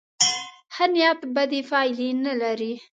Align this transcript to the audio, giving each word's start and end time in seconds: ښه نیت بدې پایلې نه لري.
ښه 0.73 0.85
نیت 0.93 1.19
بدې 1.35 1.61
پایلې 1.69 2.09
نه 2.25 2.33
لري. 2.41 2.73